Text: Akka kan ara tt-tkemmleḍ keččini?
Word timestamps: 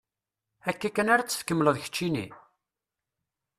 Akka 0.69 0.89
kan 0.89 1.11
ara 1.13 1.23
tt-tkemmleḍ 1.25 1.77
keččini? 1.83 2.25